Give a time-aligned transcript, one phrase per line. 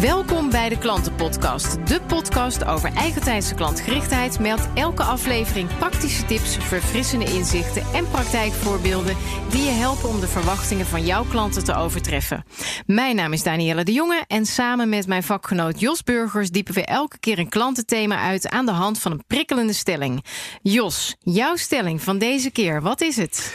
[0.00, 1.86] Welkom bij de Klantenpodcast.
[1.86, 9.16] De podcast over eigentijdse klantgerichtheid met elke aflevering praktische tips, verfrissende inzichten en praktijkvoorbeelden
[9.50, 12.44] die je helpen om de verwachtingen van jouw klanten te overtreffen.
[12.86, 16.84] Mijn naam is Danielle de Jonge en samen met mijn vakgenoot Jos Burgers diepen we
[16.84, 20.24] elke keer een klantenthema uit aan de hand van een prikkelende stelling.
[20.62, 23.52] Jos, jouw stelling van deze keer, wat is het?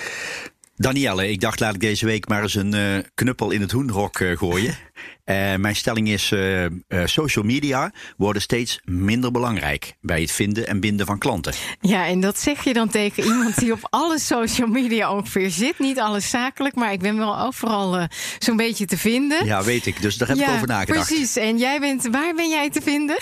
[0.77, 4.19] Danielle, ik dacht laat ik deze week maar eens een uh, knuppel in het hoenrok
[4.19, 4.77] uh, gooien.
[5.25, 6.69] Uh, mijn stelling is: uh, uh,
[7.05, 11.53] social media worden steeds minder belangrijk bij het vinden en binden van klanten.
[11.81, 15.79] Ja, en dat zeg je dan tegen iemand die op alle social media ongeveer zit.
[15.79, 18.07] Niet alles zakelijk, maar ik ben wel overal
[18.39, 19.45] zo'n beetje te vinden.
[19.45, 20.01] Ja, weet ik.
[20.01, 21.07] Dus daar heb ja, ik over nagedacht.
[21.07, 21.35] Precies.
[21.35, 23.15] En jij bent, waar ben jij te vinden?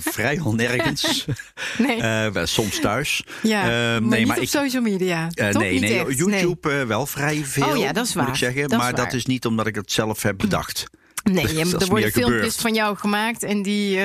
[0.00, 1.24] vrijwel nergens.
[1.78, 2.46] nee.
[2.46, 3.24] soms thuis.
[3.42, 5.28] Ja, maar nee, maar op ik, social media.
[5.28, 6.04] Toch nee, niet nee.
[6.04, 6.18] echt?
[6.18, 6.84] YouTube nee.
[6.84, 7.66] wel vrij veel.
[7.66, 8.24] Oh ja, dat is waar.
[8.24, 8.68] Moet ik zeggen.
[8.68, 10.86] Dat maar dat is niet omdat ik het zelf heb bedacht.
[11.22, 12.56] Nee, je, er worden filmpjes gebeurd.
[12.56, 14.04] van jou gemaakt en die, uh,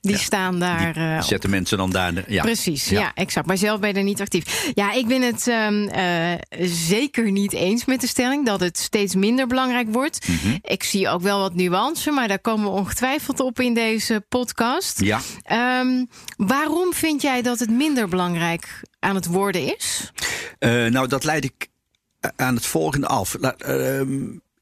[0.00, 0.96] die Ja, staan daar.
[0.98, 1.22] uh, op.
[1.22, 2.24] Zetten mensen dan daar.
[2.32, 2.42] Ja.
[2.42, 3.12] Precies, ja.
[3.14, 3.46] exact.
[3.46, 4.70] Maar zelf ben je er niet actief.
[4.74, 6.32] Ja, ik ben het um, uh,
[6.68, 10.28] zeker niet eens met de stelling dat het steeds minder belangrijk wordt.
[10.28, 10.56] Mhm.
[10.62, 15.00] Ik zie ook wel wat nuance, maar daar komen we ongetwijfeld op in deze podcast.
[15.00, 15.20] Ja.
[15.80, 20.10] Um, waarom vind jij dat het minder belangrijk aan het worden is?
[20.58, 21.68] Nou, dat leid ik
[22.36, 23.36] aan het volgende af.
[23.40, 24.00] La, uh,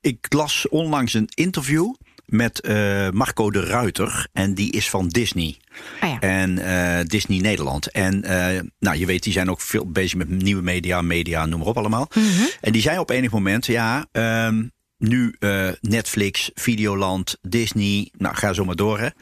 [0.03, 1.95] ik las onlangs een interview
[2.27, 4.27] met uh, Marco de Ruiter.
[4.33, 5.57] En die is van Disney.
[6.01, 6.21] Ah ja.
[6.21, 7.91] En uh, Disney Nederland.
[7.91, 11.59] En uh, nou, je weet, die zijn ook veel bezig met nieuwe media, media, noem
[11.59, 12.09] maar op allemaal.
[12.15, 12.49] Mm -hmm.
[12.61, 15.37] En die zei op enig moment, ja, um, nu
[15.81, 19.13] Netflix, Videoland, Disney, nou ga zo maar door.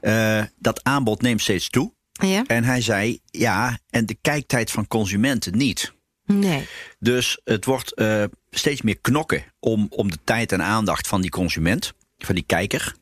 [0.00, 0.42] Hè.
[0.58, 1.92] Dat aanbod neemt steeds toe.
[2.12, 2.44] Ja.
[2.46, 5.92] En hij zei, ja, en de kijktijd van consumenten niet.
[6.32, 6.66] Nee.
[6.98, 11.30] Dus het wordt uh, steeds meer knokken om, om de tijd en aandacht van die
[11.30, 12.94] consument, van die kijker.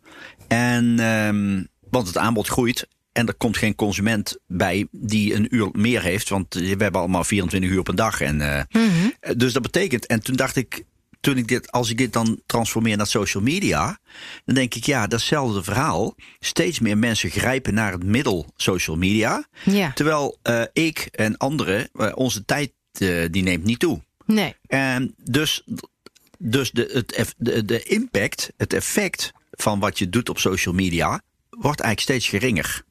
[0.49, 2.89] En um, want het aanbod groeit.
[3.13, 6.29] En er komt geen consument bij die een uur meer heeft.
[6.29, 8.21] Want we hebben allemaal 24 uur op een dag.
[8.21, 9.39] En, uh, mm -hmm.
[9.39, 10.07] Dus dat betekent.
[10.07, 10.85] En toen dacht ik.
[11.21, 13.99] Toen ik dit, als ik dit dan transformeer naar social media,
[14.45, 16.15] dan denk ik, ja, datzelfde verhaal.
[16.39, 19.47] Steeds meer mensen grijpen naar het middel social media.
[19.65, 19.93] Ja.
[19.93, 22.73] Terwijl uh, ik en anderen, uh, onze tijd
[23.31, 24.01] die neemt niet toe.
[24.27, 24.55] Nee.
[24.67, 25.63] En dus,
[26.39, 31.21] dus de, het, de, de impact, het effect van wat je doet op social media,
[31.51, 32.85] wordt eigenlijk steeds geringer.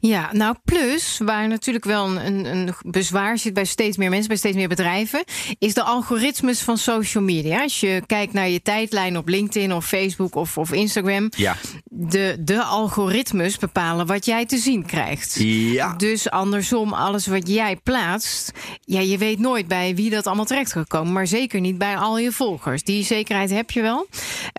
[0.00, 4.36] Ja, nou plus, waar natuurlijk wel een, een bezwaar zit bij steeds meer mensen, bij
[4.36, 5.24] steeds meer bedrijven,
[5.58, 7.62] is de algoritmes van social media.
[7.62, 11.56] Als je kijkt naar je tijdlijn op LinkedIn of Facebook of, of Instagram, ja.
[11.94, 15.34] De, de algoritmes bepalen wat jij te zien krijgt.
[15.38, 15.94] Ja.
[15.96, 20.72] Dus andersom, alles wat jij plaatst, ja, je weet nooit bij wie dat allemaal terecht
[20.72, 22.82] gaat komen, maar zeker niet bij al je volgers.
[22.82, 24.06] Die zekerheid heb je wel.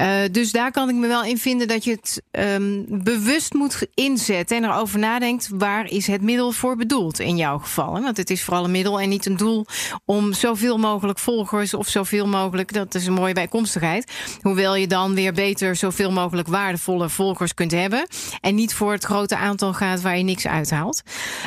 [0.02, 3.88] Uh, dus daar kan ik me wel in vinden dat je het um, bewust moet
[3.94, 7.92] inzetten en erover nadenkt, waar is het middel voor bedoeld in jouw geval?
[7.92, 9.66] Want het is vooral een middel en niet een doel
[10.06, 14.12] om zoveel mogelijk volgers of zoveel mogelijk, dat is een mooie bijkomstigheid.
[14.42, 17.22] Hoewel je dan weer beter zoveel mogelijk waardevolle volgers
[17.54, 18.08] kunt hebben
[18.42, 21.02] en niet voor het grote aantal gaat waar je niks uithaalt.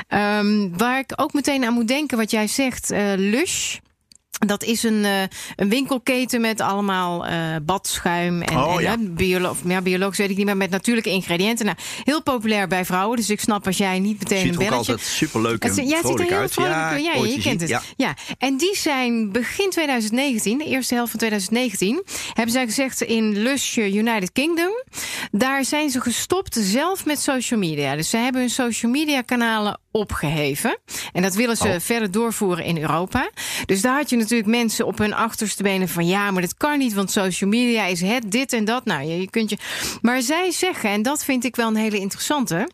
[0.09, 3.79] Um, waar ik ook meteen aan moet denken, wat jij zegt, uh, Lush.
[4.39, 5.23] Dat is een, uh,
[5.57, 8.97] een winkelketen met allemaal uh, badschuim en, oh, en ja.
[8.99, 11.67] biolo ja, biologisch weet ik niet, maar met natuurlijke ingrediënten.
[11.67, 14.63] Nou, heel populair bij vrouwen, dus ik snap als jij niet meteen ziet een er
[14.63, 14.93] ook belletje...
[14.93, 16.53] altijd superleuk en het, ja, het ziet er vrolijk heel uit.
[16.53, 17.03] vrolijk Ja, uit.
[17.03, 17.83] Ja, je kent het.
[17.97, 18.15] ja.
[18.39, 22.03] En die zijn begin 2019, de eerste helft van 2019,
[22.33, 24.83] hebben zij gezegd in Lush United Kingdom,
[25.31, 27.97] daar zijn ze gestopt zelf met social media.
[27.97, 30.79] Dus ze hebben hun social media kanalen opgeheven.
[31.13, 31.75] En dat willen ze Oh.
[31.79, 33.31] verder doorvoeren in Europa.
[33.67, 36.79] Dus daar had je natuurlijk mensen op hun achterste benen van ja, maar dat kan
[36.79, 38.85] niet, want social media is het, dit en dat.
[38.85, 39.59] Nou, je, je kunt je.
[40.03, 42.69] Maar zij zeggen, en dat vind ik wel een hele interessante.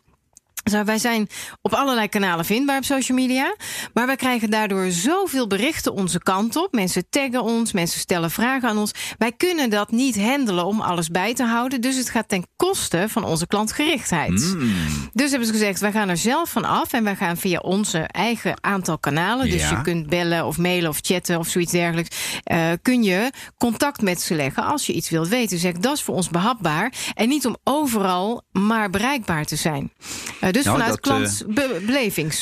[0.63, 1.27] Zo, wij zijn
[1.61, 3.55] op allerlei kanalen vindbaar op social media.
[3.93, 6.67] Maar wij krijgen daardoor zoveel berichten onze kant op.
[6.71, 8.91] Mensen taggen ons, mensen stellen vragen aan ons.
[9.17, 11.81] Wij kunnen dat niet handelen om alles bij te houden.
[11.81, 14.53] Dus het gaat ten koste van onze klantgerichtheid.
[14.55, 14.71] Mm.
[15.13, 16.93] Dus hebben ze gezegd, wij gaan er zelf van af.
[16.93, 19.49] En wij gaan via onze eigen aantal kanalen.
[19.49, 19.69] Dus Ja.
[19.69, 22.15] je kunt bellen of mailen of chatten of zoiets dergelijks.
[22.43, 25.57] eh, kun je contact met ze leggen als je iets wilt weten.
[25.57, 26.93] Zeg, dat is voor ons behapbaar.
[27.13, 29.91] En niet om overal maar bereikbaar te zijn.
[30.39, 31.17] Eh, dus Nou, vanuit dat, eh.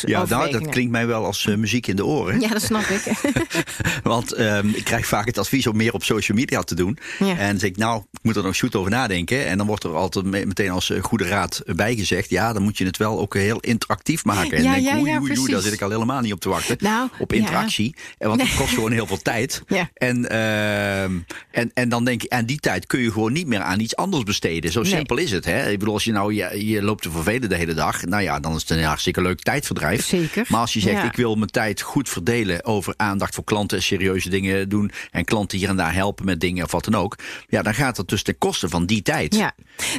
[0.10, 2.40] Ja, nou, dat klinkt mij wel als eh, muziek in de oren.
[2.42, 3.04] Ja, dat snap ik.
[4.04, 6.98] Want ehm, ik krijg vaak het advies om meer op social media te doen.
[7.20, 7.38] Ja.
[7.38, 9.46] En dan zeg ik, nou, ik moet er nog goed over nadenken.
[9.46, 12.30] En dan wordt er altijd me- meteen als eh, goede raad bijgezegd.
[12.30, 14.58] Ja, dan moet je het wel ook heel interactief maken.
[14.58, 16.40] En Ja, denk ik, ja, oei, oei, oei, daar zit ik al helemaal niet op
[16.40, 16.76] te wachten.
[16.80, 17.96] Nou, op interactie.
[18.18, 19.62] En Want het kost gewoon heel veel tijd.
[19.94, 21.18] En, ehm,
[21.52, 23.96] en, en dan denk ik, en die tijd kun je gewoon niet meer aan iets
[23.96, 24.72] anders besteden.
[24.72, 24.92] Zo Nee.
[24.92, 25.46] simpel is het.
[25.46, 25.70] Hè?
[25.70, 28.01] Ik bedoel, als je nou je, je loopt te vervelen de hele dag.
[28.10, 30.06] Nou ja, dan is het een hartstikke leuk tijdverdrijf.
[30.06, 30.46] Zeker.
[30.48, 31.04] Maar als je zegt, Ja.
[31.04, 35.58] ik wil mijn tijd goed verdelen over aandacht voor klanten, serieuze dingen doen en klanten
[35.58, 37.16] hier en daar helpen met dingen of wat dan ook.
[37.48, 39.36] Ja, dan gaat dat dus ten koste van die tijd.
[39.36, 39.52] Ja,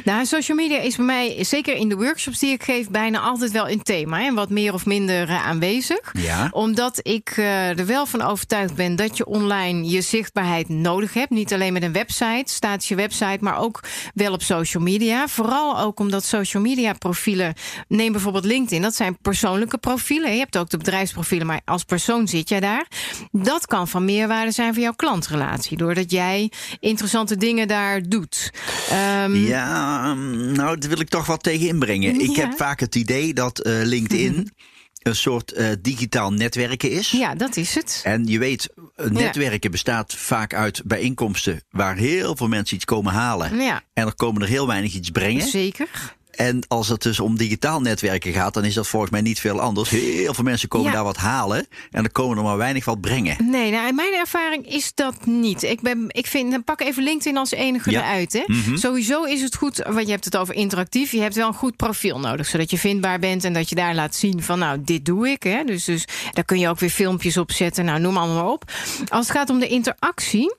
[0.03, 3.51] nou, social media is bij mij, zeker in de workshops die ik geef, bijna altijd
[3.51, 4.25] wel een thema.
[4.25, 6.11] En wat meer of minder eh, aanwezig.
[6.13, 6.47] Ja.
[6.51, 11.29] Omdat ik eh, er wel van overtuigd ben dat je online je zichtbaarheid nodig hebt.
[11.29, 13.79] Niet alleen met een website, statische website, maar ook
[14.13, 15.27] wel op social media.
[15.27, 17.53] Vooral ook omdat social media profielen,
[17.95, 20.31] neem bijvoorbeeld LinkedIn, dat zijn persoonlijke profielen.
[20.33, 22.87] Je hebt ook de bedrijfsprofielen, maar als persoon zit jij daar.
[23.31, 25.77] Dat kan van meerwaarde zijn voor jouw klantrelatie.
[25.77, 28.51] Doordat jij interessante dingen daar doet.
[28.89, 32.19] Ehm, Ja, nou, daar wil ik toch wat tegen inbrengen.
[32.29, 32.41] Ik Ja.
[32.41, 34.49] heb vaak het idee dat eh, LinkedIn
[35.03, 37.11] een soort eh, digitaal netwerken is.
[37.11, 38.01] ja, dat is het.
[38.03, 43.13] En je weet, eh, netwerken bestaat vaak uit bijeenkomsten waar heel veel mensen iets komen
[43.13, 43.59] halen.
[43.61, 43.81] Ja.
[43.93, 45.47] En er komen er heel weinig iets brengen.
[45.47, 45.87] Zeker.
[46.33, 49.59] En als het dus om digitaal netwerken gaat, dan is dat volgens mij niet veel
[49.61, 49.89] anders.
[49.89, 50.93] Heel veel mensen komen Ja.
[50.93, 53.49] daar wat halen en er komen er maar weinig wat brengen.
[53.49, 55.63] Nee, nou, in mijn ervaring is dat niet.
[55.63, 57.99] Ik, ben, ik vind, dan pak even LinkedIn als enige Ja.
[58.01, 58.33] eruit.
[58.33, 58.43] Hè.
[58.47, 58.75] Mhm.
[58.77, 61.11] Sowieso is het goed, want je hebt het over interactief.
[61.11, 63.95] Je hebt wel een goed profiel nodig, zodat je vindbaar bent en dat je daar
[63.95, 65.43] laat zien van, nou, dit doe ik.
[65.43, 65.63] Hè.
[65.63, 67.85] Dus, dus daar kun je ook weer filmpjes op zetten.
[67.85, 68.71] Nou, noem allemaal maar op.
[69.09, 70.55] Als het gaat om de interactie,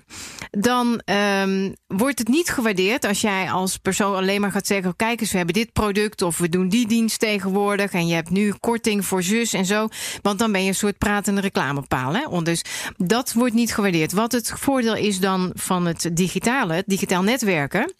[0.50, 5.20] dan ehm, wordt het niet gewaardeerd als jij als persoon alleen maar gaat zeggen: kijk
[5.20, 8.52] eens, we hebben dit product of we doen die dienst tegenwoordig en je hebt nu
[8.60, 9.88] korting voor zus en zo.
[10.22, 12.14] Want dan ben je een soort pratende reclamepaal.
[12.14, 12.42] Hè?
[12.42, 12.64] Dus
[12.96, 14.12] dat wordt niet gewaardeerd.
[14.12, 17.92] Wat het voordeel is dan van het digitale, het digitaal netwerken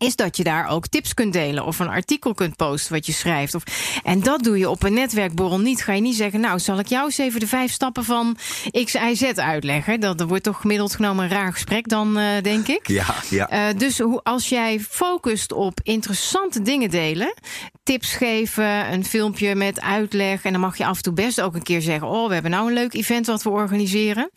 [0.00, 3.12] is dat je daar ook tips kunt delen of een artikel kunt posten wat je
[3.12, 3.54] schrijft.
[3.54, 3.62] Of,
[4.02, 5.82] en dat doe je op een netwerkborrel niet.
[5.82, 8.36] Ga je niet zeggen, nou zal ik jou eens even de vijf stappen van
[8.84, 10.00] X, Y, Z uitleggen.
[10.00, 12.88] Dat, dat wordt toch gemiddeld genomen een raar gesprek dan, eh, denk ik.
[12.88, 13.48] Ja, ja.
[13.48, 17.34] Eh, dus hoe, als jij focust op interessante dingen delen,
[17.90, 20.44] tips geven, een filmpje met uitleg.
[20.44, 22.50] En dan mag je af en toe best ook een keer zeggen: Oh, we hebben
[22.50, 24.30] nou een leuk event wat we organiseren.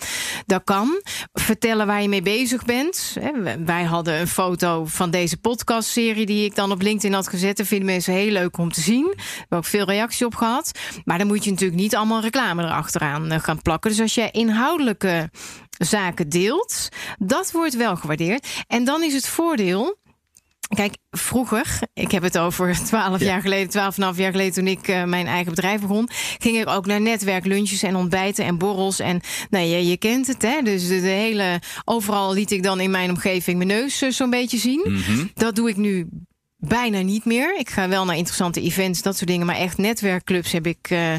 [0.45, 1.01] Dat kan.
[1.33, 3.17] Vertellen waar je mee bezig bent.
[3.65, 7.57] Wij hadden een foto van deze podcastserie die ik dan op LinkedIn had gezet.
[7.57, 9.05] Dat vinden mensen heel leuk om te zien.
[9.15, 10.79] We hebben ook veel reactie op gehad.
[11.05, 13.89] Maar dan moet je natuurlijk niet allemaal reclame erachteraan eh, gaan plakken.
[13.89, 15.29] Dus als jij inhoudelijke
[15.77, 18.63] zaken deelt, dat wordt wel gewaardeerd.
[18.67, 20.01] En dan is het voordeel.
[20.73, 23.25] Kijk, vroeger, ik heb het over 12 Ja.
[23.25, 26.09] jaar geleden, 12,5 jaar geleden toen ik eh, mijn eigen bedrijf begon,
[26.39, 28.99] ging ik ook naar netwerklunches en ontbijten en borrels.
[28.99, 30.61] En nou, je, je kent het, hè?
[30.61, 34.29] Dus de, de hele, overal liet ik dan in mijn omgeving mijn neus eh, zo'n
[34.29, 34.81] beetje zien.
[34.85, 35.25] Mhm.
[35.33, 36.07] Dat doe ik nu
[36.57, 37.59] bijna niet meer.
[37.59, 39.45] Ik ga wel naar interessante events, dat soort dingen.
[39.45, 41.13] Maar echt netwerkclubs heb ik eh,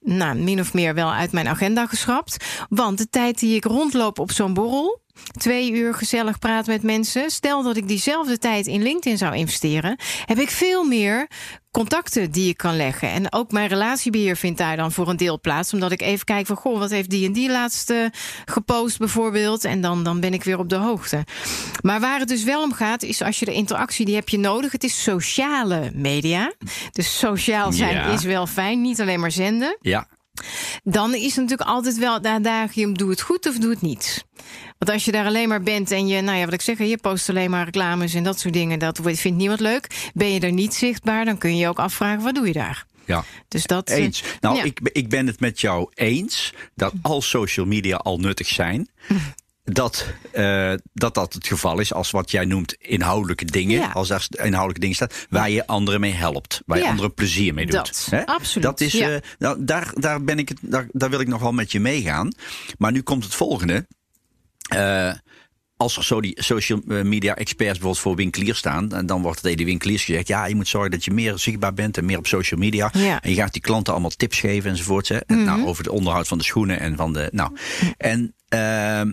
[0.00, 2.44] nou, min of meer wel uit mijn agenda geschrapt.
[2.68, 5.00] Want de tijd die ik rondloop op zo'n borrel.
[5.38, 7.30] Twee uur gezellig praten met mensen.
[7.30, 11.28] Stel dat ik diezelfde tijd in LinkedIn zou investeren, heb ik veel meer
[11.70, 13.08] contacten die ik kan leggen.
[13.10, 15.72] En ook mijn relatiebeheer vindt daar dan voor een deel plaats.
[15.72, 18.12] Omdat ik even kijk van, goh, wat heeft die en die laatste
[18.44, 19.64] gepost bijvoorbeeld.
[19.64, 21.24] En dan, dan ben ik weer op de hoogte.
[21.82, 24.38] Maar waar het dus wel om gaat, is als je de interactie, die heb je
[24.38, 24.72] nodig.
[24.72, 26.52] Het is sociale media.
[26.92, 28.06] Dus sociaal zijn Ja.
[28.06, 29.76] is wel fijn, niet alleen maar zenden.
[29.80, 30.08] Ja.
[30.82, 34.24] Dan is het natuurlijk altijd wel daar adagium, doe het goed of doe het niet.
[34.80, 36.96] Want als je daar alleen maar bent en je, nou ja, wat ik zeg, je
[36.98, 40.10] post alleen maar reclames en dat soort dingen, dat vindt niemand leuk.
[40.14, 42.86] Ben je er niet zichtbaar, dan kun je je ook afvragen, wat doe je daar?
[43.04, 43.24] Ja.
[43.48, 43.88] Dus dat.
[43.90, 44.22] eh, Eens.
[44.40, 44.62] Nou, ja.
[44.62, 48.88] ik, ik ben het met jou eens dat als social media al nuttig zijn.
[49.64, 53.78] Dat, eh, dat dat het geval is als wat jij noemt inhoudelijke dingen.
[53.80, 53.90] Ja.
[53.90, 55.26] Als daar inhoudelijke dingen staat.
[55.30, 56.60] Waar je anderen mee helpt.
[56.66, 56.90] Waar je Ja.
[56.90, 58.10] anderen plezier mee doet.
[58.10, 59.10] Dat, absoluut, Dat is, ja.
[59.10, 62.32] eh, nou, daar, daar, ben ik daar, daar wil ik nog wel met je meegaan.
[62.78, 63.86] Maar nu komt het volgende.
[64.70, 65.12] Eh,
[65.76, 69.42] als er zo die social media experts bijvoorbeeld voor winkeliers staan, en dan wordt het
[69.44, 72.18] tegen die winkeliers gezegd: ja, je moet zorgen dat je meer zichtbaar bent en meer
[72.18, 72.90] op social media.
[72.92, 73.00] Ja.
[73.00, 73.18] Mhm.
[73.22, 75.08] En je gaat die klanten allemaal tips geven enzovoort.
[75.08, 75.18] Hè?
[75.26, 77.28] Nou, over het onderhoud van de schoenen en van de.
[77.32, 77.56] Nou,
[77.96, 78.34] en.
[78.48, 79.12] ehm,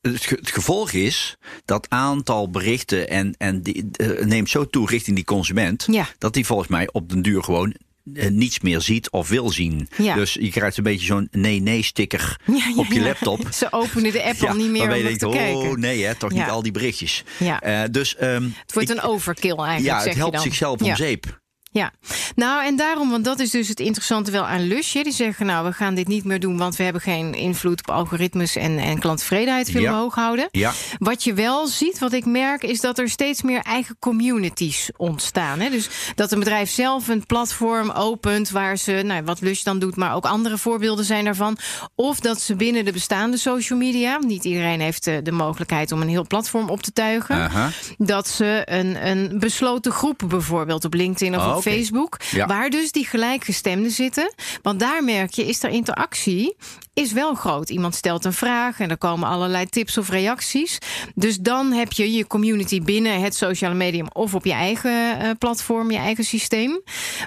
[0.00, 4.86] het, ge- het gevolg is dat aantal berichten en, en die, eh, neemt zo toe
[4.88, 5.86] richting die consument.
[5.90, 6.08] Ja.
[6.18, 7.74] Dat die volgens mij op den duur gewoon
[8.14, 9.88] eh, niets meer ziet of wil zien.
[9.96, 10.14] Ja.
[10.14, 13.46] Dus je krijgt een beetje zo'n nee-nee-sticker Ja, ja, op je laptop.
[13.52, 15.54] Ze openen de app al niet meer om nog te denkt, kijken.
[15.70, 17.24] oh nee, hè, toch niet al die berichtjes.
[17.38, 17.60] Ja.
[17.60, 20.00] Eh, dus, ehm, Het wordt ik- een overkill eigenlijk.
[20.00, 21.40] ja, het helpt zichzelf om zeep.
[21.78, 21.92] Ja.
[22.34, 25.02] Nou, en daarom, want dat is dus het interessante wel aan Lusje.
[25.02, 26.56] Die zeggen, nou, we gaan dit niet meer doen...
[26.58, 29.98] want we hebben geen invloed op algoritmes en, en klanttevredenheid willen Ja.
[29.98, 30.48] hoog houden.
[30.50, 30.72] Ja.
[30.98, 35.60] Wat je wel ziet, wat ik merk, is dat er steeds meer eigen communities ontstaan.
[35.60, 35.70] Hè?
[35.70, 39.96] Dus dat een bedrijf zelf een platform opent waar ze, nou, wat Lush dan doet,
[39.96, 41.56] maar ook andere voorbeelden zijn daarvan.
[41.94, 46.00] Of dat ze binnen de bestaande social media, niet iedereen heeft eh, de mogelijkheid om
[46.02, 47.50] een heel platform op te tuigen,
[47.98, 51.62] dat ze een, een besloten groep bijvoorbeeld op LinkedIn of Oh, op.
[51.72, 52.46] Facebook, Ja.
[52.46, 54.32] waar dus die gelijkgestemden zitten.
[54.62, 56.56] Want daar merk je, is er interactie,
[56.94, 57.68] is wel groot.
[57.70, 60.78] Iemand stelt een vraag en er komen allerlei tips of reacties.
[61.14, 65.30] Dus dan heb je je community binnen het sociale medium of op je eigen eh,
[65.38, 66.80] platform, je eigen systeem.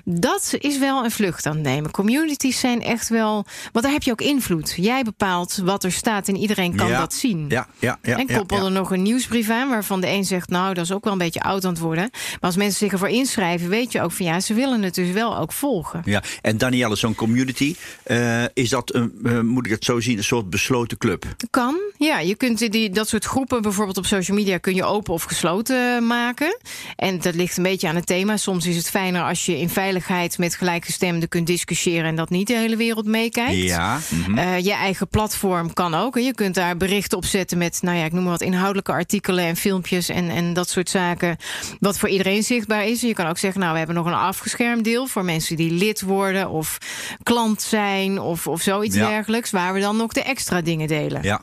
[0.06, 1.92] Dat is wel een vlucht aan het nemen.
[1.92, 4.74] Communities zijn echt wel, want daar heb je ook invloed.
[4.78, 7.00] Jij bepaalt wat er staat en iedereen kan Ja.
[7.00, 7.46] dat zien.
[7.50, 8.18] Ja, ja, ja.
[8.18, 8.64] En ja, koppel ja.
[8.66, 11.20] er nog een nieuwsbrief aan, waarvan de een zegt: Nou, dat is ook wel een
[11.20, 12.10] beetje oud aan het worden.
[12.12, 15.12] Maar als mensen zich ervoor inschrijven, weet je ook van ja, ze willen het dus
[15.12, 16.02] wel ook volgen.
[16.06, 20.18] Ja, en Danielle, zo'n community, eh, is dat, een, eh, moet ik het zo zien,
[20.18, 21.26] een soort besloten club?
[21.50, 22.20] Kan, ja.
[22.20, 26.08] Je kunt die, dat soort groepen bijvoorbeeld op social media kun je open of gesloten
[26.08, 26.58] maken.
[26.96, 28.38] En dat ligt een beetje aan het thema.
[28.38, 32.48] Soms is het fijner als je in veiligheid met gelijkgestemden kunt discussiëren en dat niet
[32.48, 33.62] de hele wereld meekijkt.
[33.62, 34.00] Ja.
[34.10, 34.38] mhm.
[34.38, 36.16] Eh, je eigen platform kan ook.
[36.16, 38.92] En je kunt daar berichten op zetten met, nou ja, ik noem maar wat inhoudelijke
[38.92, 41.38] artikelen en filmpjes en, en dat soort zaken.
[41.80, 43.02] Wat voor iedereen zichtbaar is.
[43.02, 45.72] En je kan ook zeggen, nou, we hebben nog een afgeschermd deel voor mensen die
[45.72, 46.78] lid worden of
[47.24, 49.08] klant zijn of, of zoiets Ja.
[49.10, 49.52] dergelijks.
[49.52, 51.24] Waar we dan nog de extra dingen delen.
[51.24, 51.42] Ja,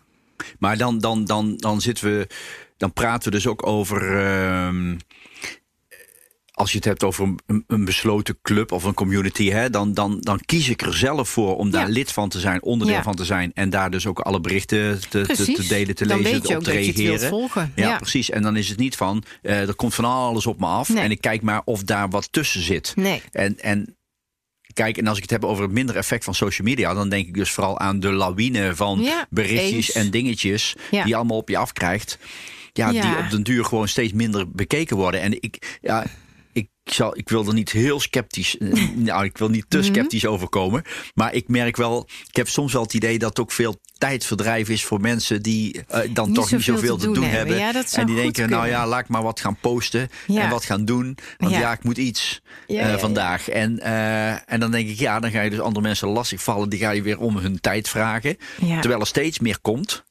[0.59, 2.27] maar dan, dan, dan, dan zitten we,
[2.77, 4.19] dan praten we dus ook over.
[4.27, 4.97] ehm,
[6.59, 10.19] als je het hebt over een, een besloten club of een community, hè, dan, dan,
[10.21, 11.93] dan kies ik er zelf voor om daar Ja.
[11.93, 13.03] lid van te zijn, onderdeel Ja.
[13.03, 13.51] van te zijn.
[13.55, 16.49] En daar dus ook alle berichten te, te, te delen, te dan lezen, weet je
[16.49, 17.29] op ook te dat je het wilt reageren.
[17.29, 17.73] volgen.
[17.77, 17.97] Ja, Ja.
[17.97, 18.31] precies.
[18.31, 20.89] En dan is het niet van, eh, er komt van alles op me af.
[20.89, 21.03] Nee.
[21.03, 22.93] En ik kijk maar of daar wat tussen zit.
[22.97, 23.23] Nee.
[23.33, 23.97] En, en
[24.73, 27.27] kijk, en als ik het heb over het minder effect van social media, dan denk
[27.27, 29.93] ik dus vooral aan de lawine van Ja, berichtjes eens.
[29.93, 31.01] en dingetjes Ja.
[31.01, 32.19] die je allemaal op je afkrijgt.
[32.73, 33.03] Ja, Ja.
[33.03, 35.21] die op den duur gewoon steeds minder bekeken worden.
[35.21, 36.05] En ik, ja,
[36.89, 39.87] ik, zal, ik wil er niet heel sceptisch, eh, nou, ik wil niet te Mhm.
[39.87, 40.83] sceptisch overkomen.
[41.15, 44.69] Maar ik merk wel, ik heb soms wel het idee dat het ook veel tijdverdrijf
[44.69, 47.57] is voor mensen die eh, dan Niet toch niet zoveel te te doen hebben.
[47.57, 50.43] Ja, en die denken, nou ja, laat ik maar wat gaan posten Ja.
[50.43, 51.19] en wat gaan doen.
[51.37, 51.59] Want Ja.
[51.59, 53.49] ja, ik moet iets eh, vandaag.
[53.49, 53.79] En,
[54.47, 56.69] en dan denk ik, ja, dan ga je dus andere mensen lastig vallen.
[56.69, 58.37] Die ga je weer om hun tijd vragen.
[58.81, 60.07] Terwijl er steeds meer komt.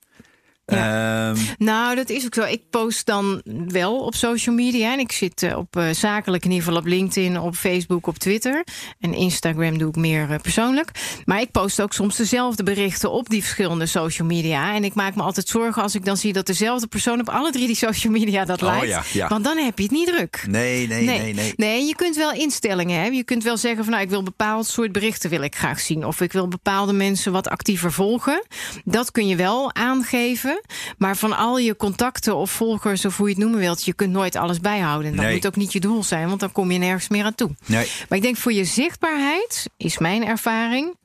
[0.76, 2.44] Ehm, Nou, dat is ook zo.
[2.44, 4.94] Ik post dan wel op social media.
[4.94, 8.18] En ik zit eh, op eh, zakelijk in ieder geval op LinkedIn, op Facebook, op
[8.18, 8.64] Twitter.
[9.00, 10.92] En Instagram doe ik meer eh, persoonlijk.
[11.26, 14.74] Maar ik post ook soms dezelfde berichten op die verschillende social media.
[14.76, 17.52] En ik maak me altijd zorgen als ik dan zie dat dezelfde persoon op alle
[17.52, 18.88] drie die social media dat Oh, lijkt.
[18.88, 19.28] ja, ja.
[19.28, 20.44] Want dan heb je het niet druk.
[20.50, 21.54] nee, nee, nee, nee.
[21.56, 23.16] Nee, je kunt wel instellingen hebben.
[23.18, 26.06] Je kunt wel zeggen van nou, ik wil bepaald soort berichten wil ik graag zien.
[26.06, 28.44] Of ik wil bepaalde mensen wat actiever volgen.
[28.86, 30.57] Dat kun je wel aangeven.
[30.98, 34.12] Maar van al je contacten of volgers of hoe je het noemen wilt, je kunt
[34.12, 35.16] nooit alles bijhouden.
[35.16, 35.34] Dat Nee.
[35.34, 37.50] moet ook niet je doel zijn, want dan kom je nergens meer aan toe.
[37.66, 37.88] nee.
[38.10, 40.96] Maar ik denk voor je zichtbaarheid, is mijn ervaring.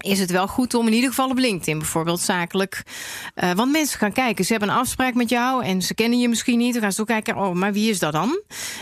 [0.00, 2.82] Is het wel goed om in ieder geval op LinkedIn bijvoorbeeld zakelijk.
[3.34, 4.44] eh, want mensen gaan kijken.
[4.44, 6.72] Ze hebben een afspraak met jou en ze kennen je misschien niet.
[6.72, 7.36] Dan gaan ze ook kijken.
[7.36, 8.40] Oh, maar wie is dat dan?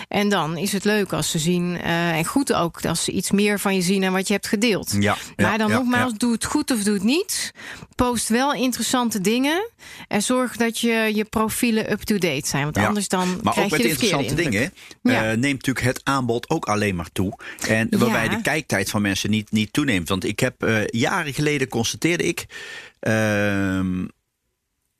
[0.08, 1.80] En dan is het leuk als ze zien.
[1.82, 4.46] eh, en goed ook als ze iets meer van je zien en wat je hebt
[4.46, 4.92] gedeeld.
[4.98, 6.16] Ja, ja, maar dan ja, nogmaals, ja.
[6.18, 7.52] doe het goed of doe het niet.
[7.94, 9.70] Post wel interessante dingen.
[10.08, 12.62] En zorg dat je, je profielen up-to-date zijn.
[12.62, 15.30] Want anders dan Maar krijg ook met je de verkeerde interessante dingen Ja.
[15.30, 17.38] eh, neemt natuurlijk het aanbod ook alleen maar toe.
[17.68, 20.08] En waarbij de kijktijd van mensen niet, niet toeneemt.
[20.08, 20.62] Want ik heb
[21.06, 22.46] jaren geleden constateerde ik
[23.00, 24.06] ehm,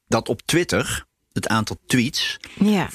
[0.09, 2.89] dat op Twitter het aantal tweets Ja.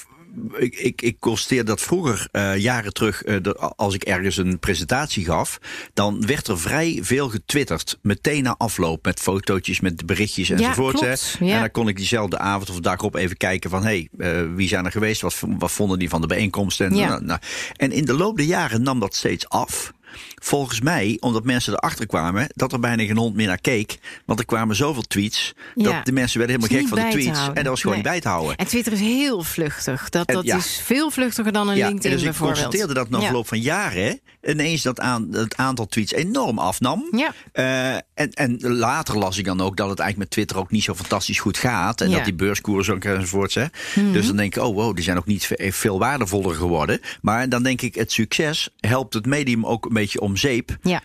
[0.57, 4.59] ik, ik, ik constateer dat vroeger, eh, jaren terug, eh, de- als ik ergens een
[4.59, 5.59] presentatie gaf,
[5.93, 7.97] dan werd er vrij veel getwitterd.
[8.01, 10.97] Meteen na afloop met fotootjes, met berichtjes enzovoort.
[10.99, 11.45] klopt, hè.
[11.45, 11.53] ja.
[11.53, 14.47] En dan kon ik diezelfde avond of dag op even kijken van, hé, hey, eh,
[14.55, 15.21] wie zijn er geweest?
[15.21, 16.81] Wat, wat vonden die van de bijeenkomst?
[16.81, 17.07] En, Ja.
[17.07, 17.39] nou, nou.
[17.75, 19.93] en in de loop der jaren nam dat steeds af.
[20.35, 23.97] Volgens mij, omdat mensen erachter kwamen dat er bijna geen hond meer naar keek.
[24.25, 25.53] Want er kwamen zoveel tweets.
[25.75, 25.83] Ja.
[25.83, 27.47] Dat de mensen werden helemaal gek niet van de tweets.
[27.47, 28.05] En dat was gewoon Nee.
[28.05, 28.55] bij te houden.
[28.55, 30.09] En Twitter is heel vluchtig.
[30.09, 30.57] Dat, En dat ja.
[30.57, 34.19] is veel vluchtiger dan een Ja, LinkedIn dus ik constateerde dat na verloop van jaren
[34.43, 37.03] ineens dat aan, het aantal tweets enorm afnam.
[37.11, 37.33] Ja.
[37.51, 40.83] Eh, en, en later las ik dan ook dat het eigenlijk met Twitter ook niet
[40.83, 42.01] zo fantastisch goed gaat.
[42.01, 42.15] En Ja.
[42.15, 43.55] dat die beurskoers ook enzovoorts.
[43.55, 43.65] Hè.
[43.95, 44.11] Mhm.
[44.11, 46.99] Dus dan denk ik, oh wow, die zijn ook niet ve- veel waardevoller geworden.
[47.21, 50.77] Maar dan denk ik, het succes helpt het medium ook beetje om zeep.
[50.81, 51.01] Ja.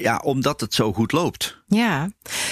[0.00, 1.56] Ja, omdat het zo goed loopt.
[1.66, 2.08] Ja.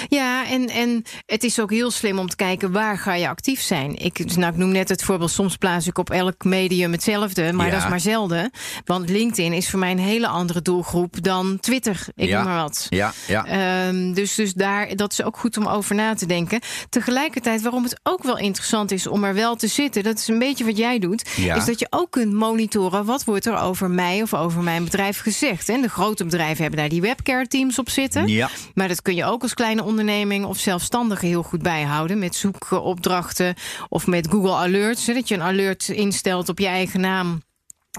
[0.08, 3.60] Ja, en, en het is ook heel slim om te kijken waar ga je actief
[3.60, 3.96] zijn.
[3.96, 7.66] Ik, nou, ik noem net het voorbeeld, soms plaats ik op elk medium hetzelfde, maar
[7.66, 7.72] Ja.
[7.72, 8.50] dat is maar zelden.
[8.84, 12.36] Want LinkedIn is voor mij een hele andere doelgroep dan Twitter, ik Ja.
[12.36, 12.86] noem maar wat.
[12.88, 13.44] Ja, ja.
[13.46, 16.60] Ehm, dus, dus daar, dat is ook goed om over na te denken.
[16.88, 20.38] Tegelijkertijd, waarom het ook wel interessant is om er wel te zitten, dat is een
[20.38, 21.54] beetje wat jij doet, Ja.
[21.54, 25.20] is dat je ook kunt monitoren wat wordt er over mij of over mijn bedrijf
[25.20, 25.68] gezegd.
[25.68, 28.26] En de grote bedrijven hebben daar die webcare teams op zitten.
[28.28, 28.50] ja.
[28.74, 32.18] Maar dat kun je ook als kleine onderneming of zelfstandige heel goed bijhouden.
[32.18, 33.54] Met zoekopdrachten
[33.88, 35.06] of met Google Alerts.
[35.06, 37.44] Hè, dat je een alert instelt op je eigen naam.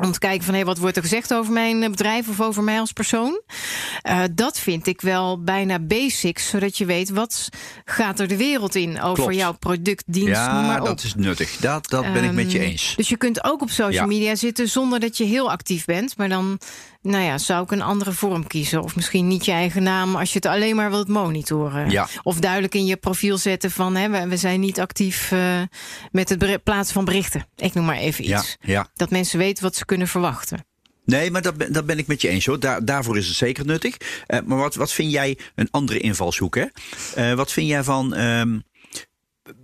[0.02, 2.80] Om te kijken van hé, wat wordt er gezegd over mijn bedrijf of over mij
[2.80, 3.42] als persoon.
[4.02, 7.50] Eh, dat vind ik wel bijna basics, zodat je weet wat
[7.86, 9.36] gaat er de wereld in over Klopt.
[9.36, 10.86] jouw product, dienst, noem maar Ja, op.
[10.86, 11.56] dat is nuttig.
[11.58, 12.94] Dat, dat ben ik met je Ehm, eens.
[12.96, 14.06] Dus je kunt ook op social Ja.
[14.06, 16.18] media zitten zonder dat je heel actief bent.
[16.18, 16.60] Maar dan
[17.08, 18.84] nou ja, zou ik een andere vorm kiezen.
[18.84, 21.90] Of misschien niet je eigen naam als je het alleen maar wilt monitoren.
[21.90, 22.08] Ja.
[22.24, 25.62] Of duidelijk in je profiel zetten van hè, we, zijn niet actief eh,
[26.12, 27.46] met het plaatsen van berichten.
[27.56, 28.58] Ik noem maar even iets.
[28.62, 28.88] ja.
[28.94, 30.66] Dat mensen weten wat ze kunnen verwachten.
[31.06, 32.60] Nee, maar dat ben, dat ben ik met je eens hoor.
[32.60, 33.98] Daar, daarvoor is het zeker nuttig.
[34.26, 36.56] Eh, maar wat, wat vind jij een andere invalshoek?
[36.56, 36.66] Hè?
[37.16, 38.60] Eh, wat vind jij van ehm,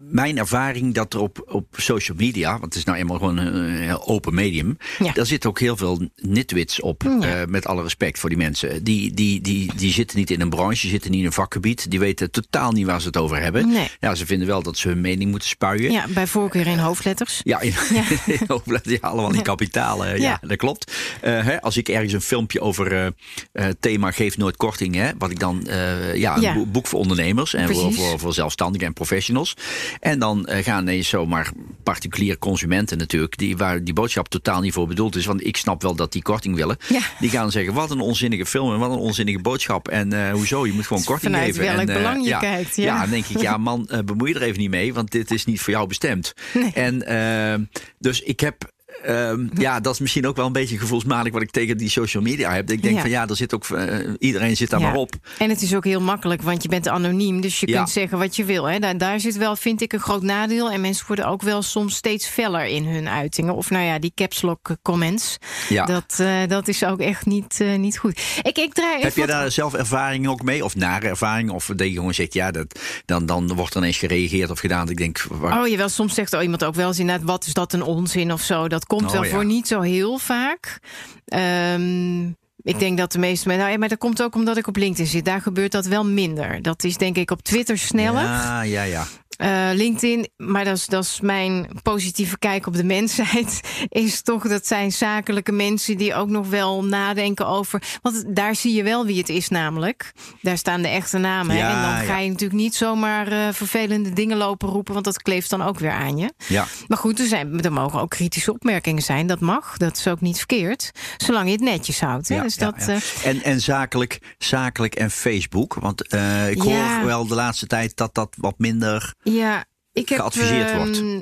[0.10, 3.76] mijn ervaring dat er op, op social media, want het is nou eenmaal gewoon een
[3.78, 5.12] heel open medium, Ja.
[5.14, 7.04] daar zitten ook heel veel nitwits op.
[7.04, 7.20] Ja.
[7.42, 8.84] eh, met alle respect voor die mensen.
[8.84, 11.90] Die, die, die, die zitten niet in een branche, zitten niet in een vakgebied.
[11.92, 13.68] Die weten totaal niet waar ze het over hebben.
[13.68, 13.88] Nee.
[14.00, 15.92] Ja, ze vinden wel dat ze hun mening moeten spuien.
[15.92, 17.42] Ja, bij voorkeur in hoofdletters.
[17.44, 18.04] Ja, in, Ja.
[18.84, 18.98] ja.
[19.02, 20.08] allemaal die kapitalen.
[20.08, 20.48] Ja, Ja.
[20.48, 20.92] dat klopt.
[21.22, 23.06] Eh, hè, als ik ergens een filmpje over eh,
[23.52, 27.54] eh, thema geef nooit korting, hè, wat ik dan eh, ja, een boek- voor ondernemers
[27.54, 29.56] en voor, voor zelfstandigen en professionals.
[30.04, 31.52] En dan eh, gaan ineens zomaar
[31.84, 35.26] particuliere consumenten natuurlijk, die, waar die boodschap totaal niet voor bedoeld is.
[35.26, 36.78] Want ik snap wel dat die korting willen.
[36.90, 37.00] Ja.
[37.20, 39.88] Die gaan zeggen: wat een onzinnige film en wat een onzinnige boodschap.
[39.88, 40.66] En eh, hoezo?
[40.66, 41.76] Je moet gewoon korting Vanuit geven.
[41.76, 42.84] welk en, eh, belang je ja, kijkt, ja.
[42.84, 45.32] Ja, dan denk ik, ja man, eh, bemoei je er even niet mee, want dit
[45.32, 46.34] is niet voor jou bestemd.
[46.74, 47.70] En
[48.00, 48.72] dus ik heb.
[49.04, 52.24] Ehm, ja, dat is misschien ook wel een beetje gevoelsmatig wat ik tegen die social
[52.24, 52.72] media heb.
[52.72, 53.02] Ik denk Ja.
[53.02, 54.86] van ja, er zit ook, eh, iedereen zit daar Ja.
[54.88, 55.14] maar op.
[55.38, 57.42] En het is ook heel makkelijk, want je bent anoniem.
[57.42, 57.78] Dus je Ja.
[57.78, 58.64] kunt zeggen wat je wil.
[58.70, 58.80] Hè.
[58.80, 60.72] Daar, daar zit wel, vind ik, een groot nadeel.
[60.72, 63.56] En mensen worden ook wel soms steeds feller in hun uitingen.
[63.56, 65.38] Of nou ja, die caps lock comments.
[65.70, 65.86] Ja.
[65.86, 68.22] Dat, eh, dat is ook echt niet, eh, niet goed.
[68.42, 70.64] Ik, ik draai Heb je daar zelf ervaring ook mee?
[70.64, 71.50] Of nare ervaring?
[71.52, 74.90] Of dat je gewoon zegt, ja, dat, dan, dan wordt er ineens gereageerd of gedaan.
[74.90, 77.26] Ik denk, waar- Oh, jawel, soms zegt er iemand ook wel eens inderdaad...
[77.28, 78.68] wat is dat een onzin of zo.
[78.68, 79.30] Dat komt Oh, wel ja.
[79.30, 80.80] voor niet zo heel vaak.
[81.26, 82.28] Ehm,
[82.62, 83.66] ik denk dat de meeste mensen...
[83.66, 85.26] Nou, maar dat komt ook omdat ik op LinkedIn zit.
[85.26, 86.62] Daar gebeurt dat wel minder.
[86.62, 88.24] Dat is denk ik op Twitter sneller.
[88.24, 89.06] Ja, ja, ja.
[89.38, 93.60] Eh, LinkedIn, maar dat is, dat is mijn positieve kijk op de mensheid.
[93.90, 97.82] Is toch dat zijn zakelijke mensen die ook nog wel nadenken over.
[98.02, 100.12] Want daar zie je wel wie het is, namelijk.
[100.42, 101.56] Daar staan de echte namen.
[101.56, 102.24] Ja, en dan ga ja.
[102.24, 105.92] je natuurlijk niet zomaar eh, vervelende dingen lopen roepen, want dat kleeft dan ook weer
[105.92, 106.34] aan je.
[106.48, 106.66] ja.
[106.88, 109.28] Maar goed, er, zijn, er mogen ook kritische opmerkingen zijn.
[109.28, 109.78] Dat mag.
[109.78, 110.92] Dat is ook niet verkeerd.
[111.18, 112.28] Zolang je het netjes houdt.
[112.28, 112.36] Hè?
[112.36, 112.88] Ja, dus dat, ja.
[112.88, 115.74] eh, En, en zakelijk, zakelijk en Facebook.
[115.74, 116.02] Want
[116.50, 119.14] ik hoor wel de laatste tijd dat dat wat minder.
[119.24, 120.98] Ja, ik heb geadviseerd wordt.
[120.98, 121.22] ehm,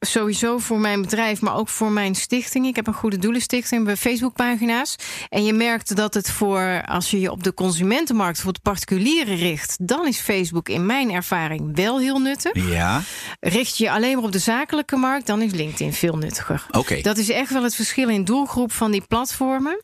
[0.00, 2.66] sowieso voor mijn bedrijf, maar ook voor mijn stichting.
[2.66, 4.96] Ik heb een goede doelenstichting bij Facebookpagina's.
[5.28, 9.34] En je merkt dat het voor als je je op de consumentenmarkt voor het particuliere
[9.34, 12.68] richt, dan is Facebook in mijn ervaring wel heel nuttig.
[12.70, 13.02] Ja,
[13.40, 16.66] Richt je je alleen maar op de zakelijke markt, dan is LinkedIn veel nuttiger.
[16.70, 17.00] oké.
[17.00, 19.82] Dat is echt wel het verschil in doelgroep van die platformen.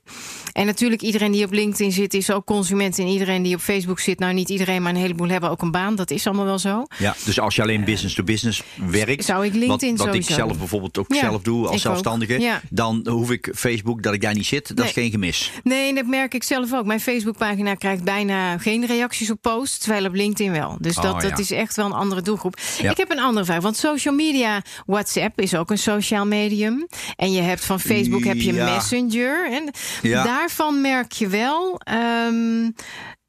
[0.52, 2.98] En natuurlijk, iedereen die op LinkedIn zit, is ook consument.
[2.98, 5.70] En iedereen die op Facebook zit, nou niet iedereen, maar een heleboel hebben ook een
[5.70, 5.94] baan.
[5.94, 6.86] Dat is allemaal wel zo.
[6.98, 9.54] Ja, dus als je alleen business to business werkt, Zou ik
[9.88, 12.60] wat, wat ik zelf bijvoorbeeld ook Ja, zelf doe als zelfstandige, Ja.
[12.70, 15.50] dan hoef ik Facebook dat ik daar niet zit, dat is geen gemis.
[15.62, 16.84] Nee, dat merk ik zelf ook.
[16.84, 20.76] Mijn Facebookpagina krijgt bijna geen reacties op posts, terwijl op LinkedIn wel.
[20.80, 21.28] Dus dat, Oh, ja.
[21.28, 22.56] dat is echt wel een andere doelgroep.
[22.82, 26.86] Ik heb een andere vraag, want social media, WhatsApp is ook een sociaal medium.
[27.16, 28.52] En je hebt van Facebook heb je.
[28.52, 29.50] Messenger.
[29.52, 29.70] En
[30.02, 30.24] Ja.
[30.24, 31.80] daarvan merk je wel.
[31.84, 32.70] ehm,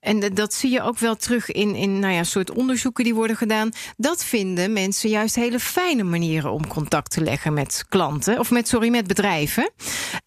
[0.02, 3.36] en dat zie je ook wel terug in, in nou ja, soort onderzoeken die worden
[3.36, 3.72] gedaan.
[3.98, 8.40] Dat vinden mensen juist hele fijne manieren om contact te leggen met klanten.
[8.40, 9.72] Of met, sorry, met bedrijven.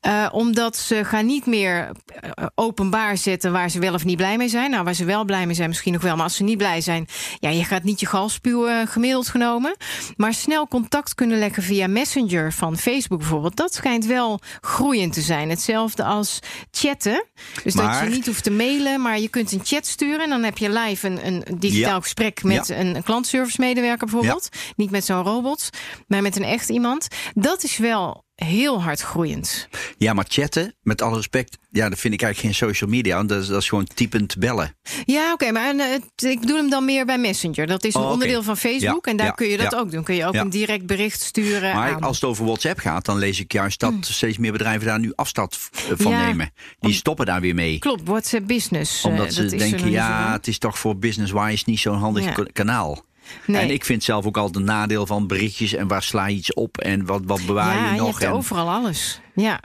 [0.00, 4.36] Eh, omdat ze gaan niet meer eh, openbaar zetten waar ze wel of niet blij
[4.36, 4.70] mee zijn.
[4.70, 6.14] Nou, waar ze wel blij mee zijn, misschien nog wel.
[6.14, 7.06] Maar als ze niet blij zijn,
[7.38, 9.76] ja, je gaat niet je gal spuwen, gemiddeld genomen.
[10.16, 13.56] Maar snel contact kunnen leggen via Messenger van Facebook bijvoorbeeld.
[13.56, 15.50] Dat schijnt wel groeiend te zijn.
[15.50, 16.38] Hetzelfde als
[16.70, 17.24] chatten.
[17.62, 20.20] Dus dat je niet hoeft te mailen, maar je kunt een chat sturen.
[20.20, 22.00] En dan heb je live een, een digitaal Ja.
[22.00, 22.76] gesprek met Ja.
[22.78, 24.48] een klantservice medewerker bijvoorbeeld.
[24.76, 25.68] Niet met zo'n robot,
[26.06, 27.08] maar met een echt iemand.
[27.34, 29.68] Dat is wel heel hard groeiend.
[29.98, 33.22] Ja, maar chatten, met alle respect, ja, dat vind ik eigenlijk geen social media.
[33.24, 34.76] Dat is, dat is gewoon typend bellen.
[35.04, 37.66] Ja, oké, maar uh, ik doe hem dan meer bij Messenger.
[37.66, 39.78] Dat is een Oh, onderdeel van Facebook Ja, en daar ja, kun je dat ja.
[39.78, 40.02] ook doen.
[40.04, 41.74] Kun je ook een direct bericht sturen.
[41.74, 42.02] Maar aan.
[42.02, 45.12] als het over WhatsApp gaat, dan lees ik juist dat steeds meer bedrijven daar nu
[45.14, 46.24] afstand v- van Hmm.
[46.24, 46.50] Nemen.
[46.80, 47.78] Die om- stoppen daar weer mee.
[47.78, 49.04] Klopt, WhatsApp Business.
[49.04, 53.04] eh, Omdat dat ze denken, ja, het is toch voor business-wise niet zo'n handig kanaal.
[53.46, 53.62] Nee.
[53.62, 56.54] En ik vind zelf ook altijd een nadeel van berichtjes en waar sla je iets
[56.54, 58.18] op en wat, wat bewaar ja, je nog.
[58.18, 59.20] hebt en, overal alles.
[59.34, 59.60] Ja.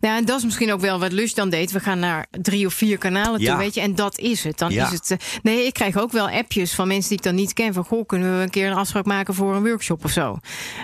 [0.00, 1.72] Nou, en dat is misschien ook wel wat Lush dan deed.
[1.72, 3.50] We gaan naar drie of vier kanalen Ja.
[3.50, 3.80] toe, weet je.
[3.80, 4.58] En dat is het.
[4.58, 4.86] Dan Ja.
[4.86, 5.10] is het.
[5.10, 7.72] eh, nee, ik krijg ook wel appjes van mensen die ik dan niet ken.
[7.72, 10.38] Van, goh, kunnen we een keer een afspraak maken voor een workshop of zo?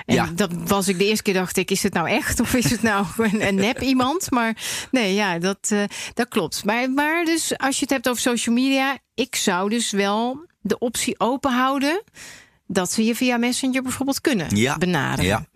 [0.07, 0.29] En Ja.
[0.35, 2.40] dat was ik de eerste keer, dacht ik, is het nou echt?
[2.40, 4.31] Of is het nou een, een nep iemand?
[4.31, 4.57] Maar
[4.90, 5.83] nee, ja, dat, eh,
[6.14, 6.64] dat klopt.
[6.64, 8.99] Maar, maar dus, als je het hebt over social media...
[9.14, 12.02] ik zou dus wel de optie open houden...
[12.66, 14.76] dat ze je via Messenger bijvoorbeeld kunnen Ja.
[14.78, 15.24] benaderen.
[15.24, 15.46] Ja.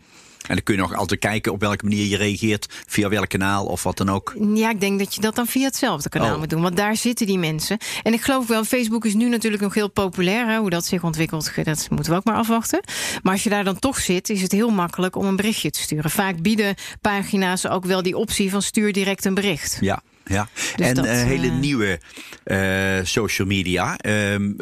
[0.43, 3.67] En dan kun je nog altijd kijken op welke manier je reageert, via welk kanaal
[3.67, 4.35] of wat dan ook.
[4.55, 6.39] Ja, ik denk dat je dat dan via hetzelfde kanaal Oh.
[6.39, 6.63] moet doen.
[6.63, 7.79] Want daar zitten die mensen.
[8.03, 10.47] En ik geloof wel, Facebook is nu natuurlijk nog heel populair.
[10.49, 10.59] Hè?
[10.59, 12.81] Hoe dat zich ontwikkelt, dat moeten we ook maar afwachten.
[13.23, 15.81] Maar als je daar dan toch zit, is het heel makkelijk om een berichtje te
[15.81, 16.11] sturen.
[16.11, 19.79] Vaak bieden pagina's ook wel die optie van stuur direct een bericht.
[19.81, 20.03] Ja.
[20.25, 22.01] Ja, Dus en dat, eh, hele eh, nieuwe
[22.45, 22.59] eh,
[23.03, 23.97] social media.
[23.97, 24.53] ehm,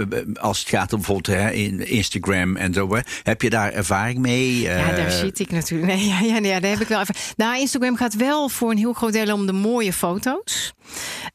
[0.41, 2.99] als het gaat om bijvoorbeeld hè, in Instagram en zo.
[3.23, 4.61] Heb je daar ervaring mee?
[4.61, 5.93] Ja, daar zit ik natuurlijk.
[5.93, 7.15] Nee, ja, ja, daar heb ik wel even.
[7.37, 10.73] Nou, Instagram gaat wel voor een heel groot deel om de mooie foto's.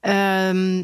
[0.02, 0.84] Ehm,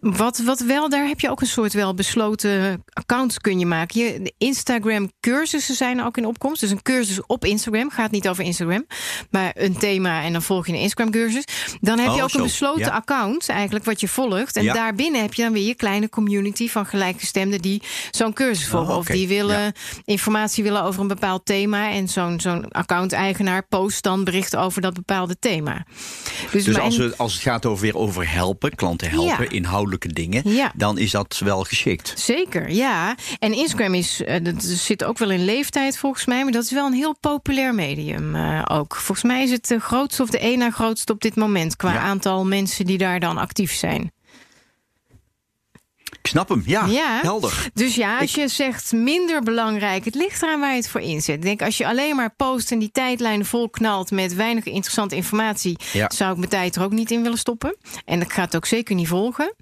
[0.00, 4.00] wat, wat wel, daar heb je ook een soort wel besloten accounts kun je maken.
[4.00, 6.60] Je, Instagram cursussen zijn ook in opkomst.
[6.60, 8.86] Dus een cursus op Instagram gaat niet over Instagram,
[9.30, 11.44] maar een thema en dan volg je een Instagram cursus.
[11.80, 12.30] Dan heb je Oh, ook.
[12.42, 12.88] Een besloten Ja.
[12.90, 14.56] account eigenlijk wat je volgt.
[14.56, 14.72] En Ja.
[14.72, 18.98] daarbinnen heb je dan weer je kleine community van gelijkgestemden die zo'n cursus volgen Oh,
[18.98, 19.12] of oké.
[19.12, 19.72] die willen
[20.04, 21.90] informatie willen over een bepaald thema.
[21.90, 25.84] En zo'n zo'n account-eigenaar post dan bericht over dat bepaalde thema.
[26.50, 30.42] Dus, Dus als, we, als het gaat over weer over helpen, klanten helpen, inhoudelijke dingen,
[30.50, 30.72] Ja.
[30.74, 32.12] dan is dat wel geschikt.
[32.16, 33.16] Zeker, ja.
[33.38, 36.70] En Instagram is, eh, dat zit ook wel in leeftijd volgens mij, maar dat is
[36.70, 38.96] wel een heel populair medium eh, ook.
[38.96, 41.92] Volgens mij is het de grootste of de één na grootste op dit moment qua
[41.92, 41.98] Ja.
[42.00, 44.12] aantal mensen die daar dan actief zijn.
[46.32, 47.18] Snap hem, ja, Ja.
[47.22, 47.68] helder.
[47.74, 51.34] Dus ja, als je zegt minder belangrijk, het ligt eraan waar je het voor inzet.
[51.34, 55.14] Ik denk, als je alleen maar post en die tijdlijn vol knalt met weinig interessante
[55.16, 56.10] informatie, Ja.
[56.14, 57.76] zou ik mijn tijd er ook niet in willen stoppen.
[58.04, 59.54] En ik ga het ook zeker niet volgen.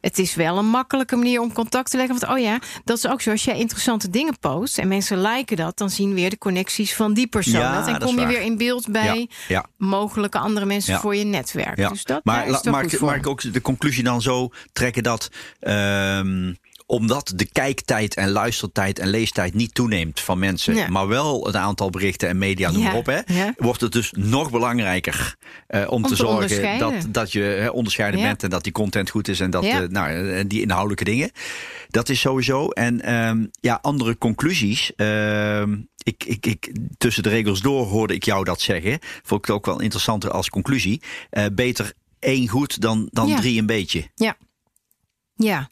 [0.00, 2.18] Het is wel een makkelijke manier om contact te leggen.
[2.20, 3.30] Want oh ja, dat is ook zo.
[3.30, 7.14] Als jij interessante dingen post en mensen liken dat, dan zien weer de connecties van
[7.14, 7.88] die persoon Ja, dat.
[7.88, 11.78] En kom je weer in beeld bij Ja, mogelijke andere mensen voor je netwerk.
[11.78, 11.88] Ja.
[11.88, 13.08] Dus dat maar is wel mag, goed ik- voor.
[13.08, 15.28] mag ik ook de conclusie dan zo trekken dat.
[16.18, 16.52] Ehm,
[16.86, 20.88] omdat de kijktijd en luistertijd en leestijd niet toeneemt van mensen, Ja.
[20.88, 23.54] maar wel het aantal berichten en media noem Ja, op, hè, ja.
[23.56, 28.20] wordt het dus nog belangrijker eh, om, te, te zorgen dat, dat je hè, onderscheiden
[28.20, 31.30] bent en dat die content goed is en dat eh, nou, eh, die inhoudelijke dingen.
[31.88, 32.68] Dat is sowieso.
[32.68, 34.92] En ehm, ja, andere conclusies.
[34.96, 38.98] Ehm, ik, ik, ik, tussen de regels door hoorde ik jou dat zeggen.
[39.00, 41.02] Vond ik het ook wel interessanter als conclusie.
[41.52, 44.10] Beter één goed dan, dan drie een beetje.
[44.14, 44.36] Ja.
[45.34, 45.70] Ja.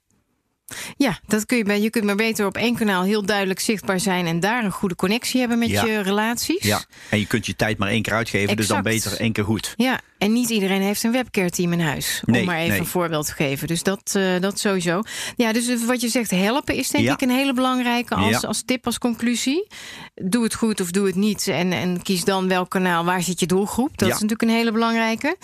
[0.97, 1.81] Ja, dat kun je bij.
[1.81, 4.95] Je kunt maar beter op één kanaal heel duidelijk zichtbaar zijn en daar een goede
[4.95, 5.85] connectie hebben met Ja.
[5.85, 6.65] je relaties.
[6.65, 6.83] Ja.
[7.09, 9.75] En je kunt je tijd maar één keer uitgeven, dus dan beter één keer goed.
[9.77, 12.23] Ja, en niet iedereen heeft een webcare team in huis.
[12.25, 12.79] Nee, om maar even nee.
[12.79, 13.67] een voorbeeld te geven.
[13.69, 15.03] Dus dat, eh, dat sowieso.
[15.37, 17.13] Ja, dus wat je zegt, helpen is denk Ja.
[17.13, 18.49] ik een hele belangrijke als, Ja.
[18.49, 19.67] als tip, als conclusie.
[20.15, 21.49] Doe het goed of doe het niet.
[21.49, 23.99] En, en kies dan welk kanaal, waar zit je doelgroep.
[23.99, 24.15] Dat Ja.
[24.15, 25.37] is natuurlijk een hele belangrijke.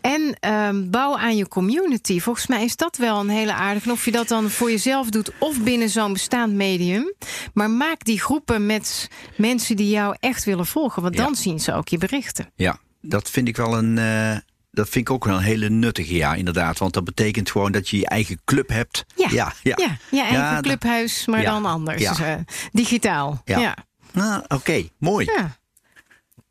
[0.00, 2.20] En ehm, bouw aan je community.
[2.20, 3.86] Volgens mij is dat wel een hele aardige.
[3.86, 7.12] En Of je dat dan voor jezelf doet of binnen zo'n bestaand medium.
[7.54, 11.02] Maar maak die groepen met mensen die jou echt willen volgen.
[11.02, 12.50] Want dan zien ze ook je berichten.
[12.56, 13.98] Ja, dat vind ik wel een.
[13.98, 14.36] eh,
[14.70, 16.78] dat vind ik ook wel een hele nuttige, ja, inderdaad.
[16.78, 19.04] Want dat betekent gewoon dat je je eigen club hebt.
[19.16, 19.52] Ja, ja.
[19.62, 19.76] Ja,
[20.10, 22.02] je eigen Ja, clubhuis, maar ja, dan anders.
[22.02, 22.10] ja.
[22.10, 22.34] Dus, eh,
[22.72, 23.42] digitaal.
[23.44, 23.58] Ja.
[23.58, 23.76] Ja.
[24.14, 25.24] Ah, Oké, mooi.
[25.36, 25.56] Ja.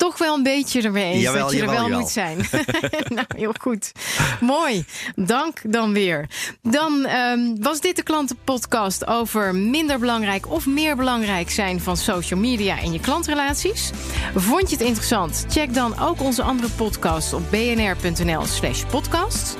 [0.03, 2.01] Toch wel een beetje ermee eens Jawel, dat je jawel, er wel jawel.
[2.01, 2.37] moet zijn.
[3.15, 3.91] nou, heel goed.
[4.39, 4.85] Mooi.
[5.15, 6.29] Dank dan weer.
[6.61, 12.39] Dan ehm, was dit de klantenpodcast over minder belangrijk of meer belangrijk zijn van social
[12.39, 13.91] media in je klantrelaties.
[14.35, 15.45] Vond je het interessant?
[15.49, 19.57] Check dan ook onze andere podcast op bnr.nl slash podcast.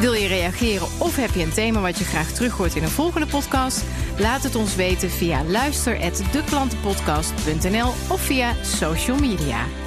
[0.00, 2.88] Wil je reageren of heb je een thema wat je graag terug hoort in een
[2.88, 3.84] volgende podcast?
[4.18, 9.83] Laat het ons weten via luister@deklantenpodcast.nl of via social media.